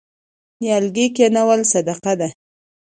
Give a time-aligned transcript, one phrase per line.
[0.61, 2.29] نیالګي کینول صدقه ده.